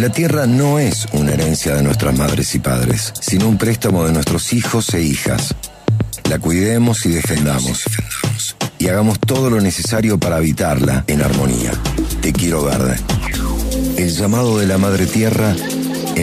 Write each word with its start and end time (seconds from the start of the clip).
La 0.00 0.08
tierra 0.08 0.46
no 0.46 0.78
es 0.78 1.06
una 1.12 1.32
herencia 1.32 1.74
de 1.74 1.82
nuestras 1.82 2.16
madres 2.16 2.54
y 2.54 2.58
padres, 2.58 3.12
sino 3.20 3.46
un 3.46 3.58
préstamo 3.58 4.06
de 4.06 4.14
nuestros 4.14 4.54
hijos 4.54 4.94
e 4.94 5.02
hijas. 5.02 5.54
La 6.30 6.38
cuidemos 6.38 7.04
y 7.04 7.10
defendamos. 7.10 7.84
Y 8.78 8.88
hagamos 8.88 9.20
todo 9.20 9.50
lo 9.50 9.60
necesario 9.60 10.18
para 10.18 10.36
habitarla 10.36 11.04
en 11.06 11.20
armonía. 11.20 11.72
Te 12.22 12.32
quiero 12.32 12.64
verde. 12.64 12.96
El 13.98 14.08
llamado 14.08 14.58
de 14.58 14.66
la 14.66 14.78
Madre 14.78 15.04
Tierra 15.04 15.54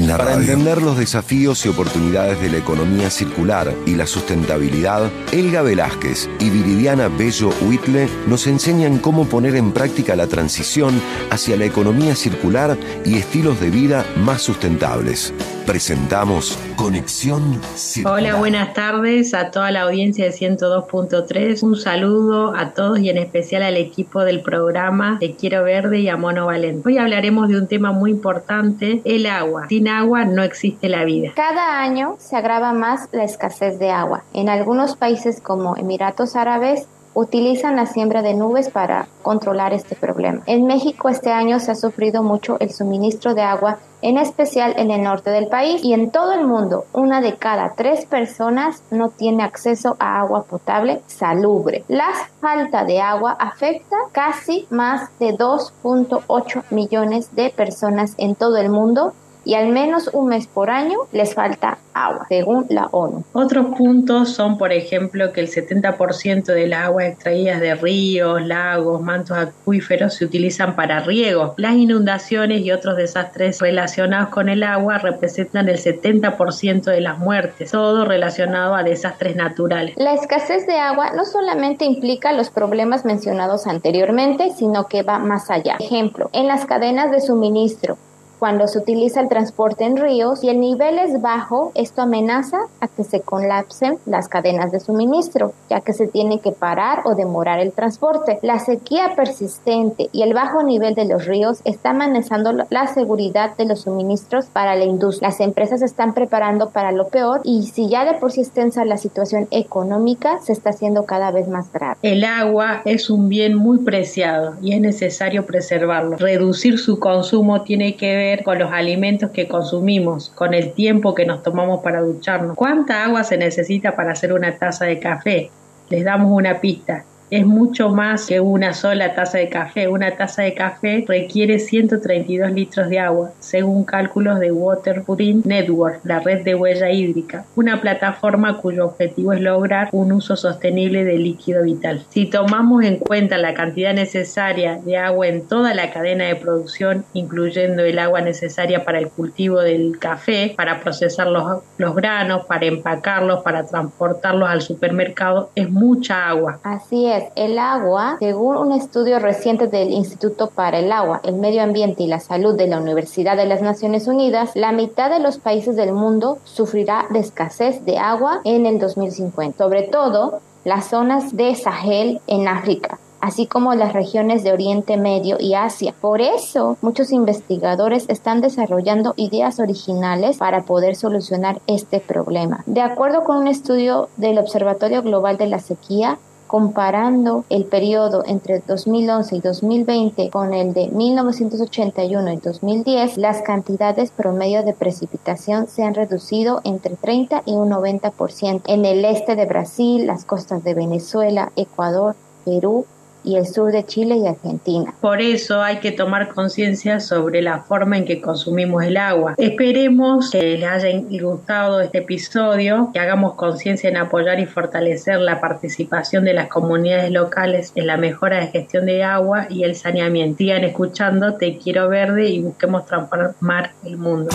para 0.05 0.33
entender 0.35 0.81
los 0.81 0.97
desafíos 0.97 1.65
y 1.65 1.69
oportunidades 1.69 2.39
de 2.41 2.49
la 2.49 2.57
economía 2.57 3.09
circular 3.09 3.73
y 3.85 3.95
la 3.95 4.05
sustentabilidad, 4.05 5.11
Elga 5.31 5.61
Velázquez 5.61 6.29
y 6.39 6.49
Viridiana 6.49 7.07
Bello 7.07 7.49
Huitle 7.61 8.07
nos 8.27 8.47
enseñan 8.47 8.99
cómo 8.99 9.25
poner 9.25 9.55
en 9.55 9.71
práctica 9.71 10.15
la 10.15 10.27
transición 10.27 11.01
hacia 11.31 11.57
la 11.57 11.65
economía 11.65 12.15
circular 12.15 12.77
y 13.05 13.17
estilos 13.17 13.59
de 13.59 13.69
vida 13.69 14.05
más 14.17 14.41
sustentables. 14.41 15.33
Presentamos 15.67 16.57
Conexión 16.77 17.61
Circular. 17.75 18.19
Hola, 18.19 18.35
buenas 18.35 18.73
tardes 18.73 19.33
a 19.33 19.51
toda 19.51 19.69
la 19.69 19.81
audiencia 19.81 20.23
de 20.23 20.31
102.3. 20.31 21.61
Un 21.61 21.75
saludo 21.75 22.55
a 22.55 22.69
todos 22.69 22.99
y 22.99 23.09
en 23.09 23.17
especial 23.17 23.63
al 23.63 23.75
equipo 23.75 24.23
del 24.23 24.39
programa 24.39 25.17
de 25.19 25.35
Quiero 25.35 25.65
Verde 25.65 25.99
y 25.99 26.07
a 26.07 26.15
Mono 26.15 26.45
Valente. 26.45 26.87
Hoy 26.87 26.97
hablaremos 26.97 27.49
de 27.49 27.57
un 27.57 27.67
tema 27.67 27.91
muy 27.91 28.11
importante, 28.11 29.01
el 29.03 29.25
agua. 29.25 29.67
Sin 29.67 29.89
agua 29.89 30.23
no 30.23 30.41
existe 30.41 30.87
la 30.87 31.03
vida. 31.03 31.33
Cada 31.35 31.81
año 31.81 32.15
se 32.17 32.37
agrava 32.37 32.71
más 32.71 33.09
la 33.11 33.25
escasez 33.25 33.77
de 33.77 33.91
agua. 33.91 34.23
En 34.33 34.47
algunos 34.47 34.95
países 34.95 35.41
como 35.41 35.75
Emiratos 35.75 36.37
Árabes 36.37 36.87
utilizan 37.17 37.75
la 37.75 37.87
siembra 37.87 38.21
de 38.21 38.35
nubes 38.35 38.69
para 38.69 39.07
controlar 39.23 39.73
este 39.73 39.95
problema. 39.95 40.43
En 40.45 40.67
México 40.67 41.09
este 41.09 41.31
año 41.31 41.59
se 41.59 41.71
ha 41.71 41.75
sufrido 41.75 42.21
mucho 42.21 42.57
el 42.59 42.71
suministro 42.71 43.33
de 43.33 43.41
agua, 43.41 43.79
en 44.03 44.19
especial 44.19 44.75
en 44.77 44.91
el 44.91 45.01
norte 45.01 45.31
del 45.31 45.47
país 45.47 45.83
y 45.83 45.93
en 45.93 46.11
todo 46.11 46.33
el 46.33 46.45
mundo. 46.45 46.85
Una 46.93 47.19
de 47.19 47.33
cada 47.35 47.73
tres 47.73 48.05
personas 48.05 48.83
no 48.91 49.09
tiene 49.09 49.43
acceso 49.43 49.97
a 49.97 50.19
agua 50.19 50.43
potable 50.43 51.01
salubre. 51.07 51.83
La 51.87 52.09
falta 52.39 52.85
de 52.85 53.01
agua 53.01 53.35
afecta 53.39 53.97
casi 54.11 54.67
más 54.69 55.09
de 55.17 55.35
2.8 55.35 56.65
millones 56.69 57.35
de 57.35 57.49
personas 57.49 58.13
en 58.19 58.35
todo 58.35 58.57
el 58.57 58.69
mundo 58.69 59.13
y 59.47 59.53
al 59.53 59.69
menos 59.69 60.09
un 60.11 60.27
mes 60.27 60.45
por 60.45 60.69
año 60.69 60.99
les 61.13 61.33
falta 61.33 61.77
agua, 61.93 62.25
según 62.27 62.65
la 62.67 62.87
ONU. 62.91 63.23
Otros 63.31 63.67
puntos 63.77 64.33
son, 64.33 64.57
por 64.57 64.73
ejemplo, 64.73 65.31
que 65.31 65.39
el 65.39 65.47
70% 65.47 66.43
del 66.43 66.73
agua 66.73 67.05
extraídas 67.05 67.61
de 67.61 67.73
ríos, 67.75 68.45
lagos, 68.45 69.01
mantos 69.01 69.37
acuíferos 69.37 70.15
se 70.15 70.25
utilizan 70.25 70.75
para 70.75 70.99
riego. 70.99 71.53
Las 71.55 71.75
inundaciones 71.75 72.61
y 72.61 72.71
otros 72.71 72.97
desastres 72.97 73.61
relacionados 73.61 74.29
con 74.29 74.49
el 74.49 74.63
agua 74.63 74.97
representan 74.97 75.69
el 75.69 75.77
70% 75.77 76.83
de 76.83 76.99
las 76.99 77.17
muertes, 77.17 77.71
todo 77.71 78.03
relacionado 78.03 78.75
a 78.75 78.83
desastres 78.83 79.37
naturales. 79.37 79.95
La 79.95 80.13
escasez 80.13 80.67
de 80.67 80.77
agua 80.77 81.11
no 81.15 81.23
solamente 81.23 81.85
implica 81.85 82.33
los 82.33 82.49
problemas 82.49 83.05
mencionados 83.05 83.65
anteriormente, 83.65 84.51
sino 84.57 84.87
que 84.87 85.03
va 85.03 85.19
más 85.19 85.49
allá. 85.49 85.77
Ejemplo, 85.79 86.29
en 86.33 86.47
las 86.47 86.65
cadenas 86.65 87.11
de 87.11 87.21
suministro, 87.21 87.97
cuando 88.39 88.67
se 88.67 88.77
utiliza 88.77 89.19
el 89.21 89.29
transporte 89.29 89.83
en 89.83 89.97
ríos 89.97 90.43
y 90.43 90.49
el 90.49 90.59
nivel 90.59 90.99
es 90.99 91.21
bajo, 91.21 91.71
esto 91.75 92.01
amenaza 92.03 92.57
a 92.79 92.87
que 92.87 93.03
se 93.03 93.21
colapsen 93.21 93.97
las 94.05 94.27
cadenas 94.27 94.71
de 94.71 94.79
suministro, 94.79 95.53
ya 95.69 95.81
que 95.81 95.93
se 95.93 96.07
tiene 96.07 96.39
que 96.39 96.51
parar 96.51 97.01
o 97.05 97.15
demorar 97.15 97.59
el 97.59 97.71
transporte. 97.71 98.39
La 98.43 98.59
sequía 98.59 99.13
persistente 99.15 100.09
y 100.11 100.21
el 100.21 100.33
bajo 100.33 100.61
nivel 100.63 100.93
de 100.93 101.05
los 101.05 101.25
ríos 101.25 101.61
está 101.65 101.91
amenazando 101.91 102.53
la 102.69 102.87
seguridad 102.87 103.55
de 103.57 103.65
los 103.65 103.81
suministros 103.81 104.45
para 104.45 104.75
la 104.75 104.85
industria. 104.85 105.29
Las 105.29 105.39
empresas 105.39 105.81
están 105.81 106.13
preparando 106.13 106.69
para 106.69 106.91
lo 106.91 107.07
peor 107.07 107.41
y 107.43 107.63
si 107.63 107.89
ya 107.89 108.05
de 108.05 108.19
por 108.19 108.31
sí 108.31 108.41
extensa 108.41 108.85
la 108.85 108.97
situación 108.97 109.47
económica, 109.51 110.39
se 110.43 110.53
está 110.53 110.69
haciendo 110.69 111.05
cada 111.05 111.31
vez 111.31 111.47
más 111.47 111.71
grave. 111.71 111.97
El 112.03 112.23
agua 112.23 112.81
es 112.85 113.09
un 113.09 113.29
bien 113.29 113.55
muy 113.55 113.79
preciado 113.79 114.55
y 114.61 114.73
es 114.73 114.81
necesario 114.81 115.45
preservarlo. 115.45 116.17
Reducir 116.17 116.77
su 116.77 116.99
consumo 116.99 117.61
tiene 117.63 117.95
que 117.95 118.15
ver 118.15 118.26
con 118.43 118.59
los 118.59 118.71
alimentos 118.71 119.31
que 119.31 119.47
consumimos, 119.47 120.29
con 120.29 120.53
el 120.53 120.73
tiempo 120.73 121.15
que 121.15 121.25
nos 121.25 121.43
tomamos 121.43 121.81
para 121.81 122.01
ducharnos. 122.01 122.55
¿Cuánta 122.55 123.03
agua 123.03 123.23
se 123.23 123.37
necesita 123.37 123.95
para 123.95 124.11
hacer 124.11 124.33
una 124.33 124.57
taza 124.57 124.85
de 124.85 124.99
café? 124.99 125.49
Les 125.89 126.03
damos 126.03 126.31
una 126.31 126.59
pista 126.59 127.05
es 127.29 127.45
mucho 127.45 127.89
más 127.89 128.27
que 128.27 128.39
una 128.39 128.73
sola 128.73 129.13
taza 129.13 129.37
de 129.37 129.49
café. 129.49 129.87
Una 129.87 130.11
taza 130.11 130.43
de 130.43 130.53
café 130.53 131.03
requiere 131.07 131.59
132 131.59 132.51
litros 132.51 132.89
de 132.89 132.99
agua, 132.99 133.31
según 133.39 133.83
cálculos 133.83 134.39
de 134.39 134.51
Water 134.51 135.03
Network, 135.43 135.99
la 136.03 136.19
red 136.19 136.43
de 136.43 136.55
huella 136.55 136.91
hídrica, 136.91 137.45
una 137.55 137.81
plataforma 137.81 138.57
cuyo 138.57 138.85
objetivo 138.85 139.33
es 139.33 139.41
lograr 139.41 139.89
un 139.91 140.11
uso 140.11 140.35
sostenible 140.35 141.03
del 141.03 141.23
líquido 141.23 141.63
vital. 141.63 142.05
Si 142.09 142.25
tomamos 142.25 142.83
en 142.83 142.97
cuenta 142.97 143.37
la 143.37 143.53
cantidad 143.53 143.93
necesaria 143.93 144.79
de 144.83 144.97
agua 144.97 145.27
en 145.27 145.47
toda 145.47 145.73
la 145.73 145.91
cadena 145.91 146.25
de 146.25 146.35
producción, 146.35 147.05
incluyendo 147.13 147.83
el 147.83 147.99
agua 147.99 148.21
necesaria 148.21 148.85
para 148.85 148.99
el 148.99 149.09
cultivo 149.09 149.61
del 149.61 149.97
café, 149.99 150.53
para 150.55 150.79
procesar 150.81 151.27
los, 151.27 151.61
los 151.77 151.95
granos, 151.95 152.45
para 152.45 152.65
empacarlos, 152.65 153.43
para 153.43 153.65
transportarlos 153.65 154.49
al 154.49 154.61
supermercado, 154.61 155.51
es 155.55 155.69
mucha 155.69 156.27
agua. 156.27 156.59
Así 156.63 157.07
el 157.35 157.59
agua, 157.59 158.17
según 158.19 158.57
un 158.57 158.71
estudio 158.71 159.19
reciente 159.19 159.67
del 159.67 159.91
Instituto 159.91 160.47
para 160.47 160.79
el 160.79 160.91
Agua, 160.91 161.21
el 161.23 161.35
Medio 161.35 161.63
Ambiente 161.63 162.03
y 162.03 162.07
la 162.07 162.19
Salud 162.19 162.55
de 162.55 162.67
la 162.67 162.79
Universidad 162.79 163.37
de 163.37 163.45
las 163.45 163.61
Naciones 163.61 164.07
Unidas, 164.07 164.51
la 164.55 164.71
mitad 164.71 165.09
de 165.09 165.19
los 165.19 165.37
países 165.37 165.75
del 165.75 165.93
mundo 165.93 166.37
sufrirá 166.43 167.05
de 167.09 167.19
escasez 167.19 167.85
de 167.85 167.97
agua 167.97 168.41
en 168.43 168.65
el 168.65 168.79
2050, 168.79 169.57
sobre 169.57 169.83
todo 169.83 170.39
las 170.63 170.85
zonas 170.85 171.35
de 171.35 171.55
Sahel 171.55 172.21
en 172.27 172.47
África 172.47 172.99
así 173.19 173.47
como 173.47 173.73
las 173.73 173.93
regiones 173.93 174.43
de 174.43 174.51
Oriente 174.51 174.97
Medio 174.97 175.37
y 175.39 175.53
Asia. 175.53 175.93
Por 175.99 176.21
eso, 176.21 176.77
muchos 176.81 177.11
investigadores 177.11 178.05
están 178.09 178.41
desarrollando 178.41 179.13
ideas 179.17 179.59
originales 179.59 180.37
para 180.37 180.63
poder 180.63 180.95
solucionar 180.95 181.59
este 181.67 181.99
problema. 181.99 182.63
De 182.65 182.81
acuerdo 182.81 183.23
con 183.23 183.37
un 183.37 183.47
estudio 183.47 184.09
del 184.17 184.37
Observatorio 184.37 185.01
Global 185.01 185.37
de 185.37 185.47
la 185.47 185.59
Sequía, 185.59 186.19
comparando 186.47 187.43
el 187.49 187.65
periodo 187.65 188.23
entre 188.25 188.59
2011 188.65 189.35
y 189.35 189.41
2020 189.41 190.29
con 190.29 190.53
el 190.53 190.73
de 190.73 190.87
1981 190.87 192.33
y 192.33 192.37
2010, 192.37 193.17
las 193.17 193.41
cantidades 193.41 194.11
promedio 194.11 194.63
de 194.63 194.73
precipitación 194.73 195.67
se 195.67 195.83
han 195.83 195.93
reducido 195.93 196.61
entre 196.63 196.95
30 196.95 197.43
y 197.45 197.53
un 197.53 197.69
90% 197.69 198.61
en 198.65 198.85
el 198.85 199.05
este 199.05 199.35
de 199.35 199.45
Brasil, 199.45 200.07
las 200.07 200.25
costas 200.25 200.63
de 200.63 200.73
Venezuela, 200.73 201.51
Ecuador, 201.55 202.15
Perú, 202.45 202.85
y 203.27 203.35
el 203.35 203.45
sur 203.45 203.71
de 203.71 203.85
Chile 203.85 204.15
y 204.15 204.25
Argentina. 204.25 204.93
Por 205.01 205.21
eso 205.21 205.61
hay 205.61 205.77
que 205.77 205.91
tomar 205.91 206.29
conciencia 206.29 207.01
sobre 207.01 207.41
la 207.41 207.59
forma 207.59 207.97
en 207.97 208.05
que 208.05 208.21
consumimos 208.21 208.83
el 208.85 208.95
agua. 208.95 209.35
Esperemos 209.37 210.31
que 210.31 210.57
les 210.57 210.69
haya 210.69 211.01
gustado 211.21 211.81
este 211.81 211.97
episodio, 211.99 212.89
que 212.93 212.99
hagamos 212.99 213.33
conciencia 213.33 213.89
en 213.89 213.97
apoyar 213.97 214.39
y 214.39 214.45
fortalecer 214.45 215.19
la 215.19 215.41
participación 215.41 216.23
de 216.23 216.33
las 216.33 216.47
comunidades 216.47 217.11
locales 217.11 217.73
en 217.75 217.87
la 217.87 217.97
mejora 217.97 218.39
de 218.39 218.47
gestión 218.47 218.85
de 218.85 219.03
agua 219.03 219.47
y 219.49 219.63
el 219.63 219.75
saneamiento. 219.75 220.37
Sigan 220.37 220.63
escuchando 220.63 221.35
Te 221.35 221.57
Quiero 221.57 221.89
Verde 221.89 222.29
y 222.29 222.41
busquemos 222.41 222.85
transformar 222.85 223.71
el 223.83 223.97
mundo. 223.97 224.29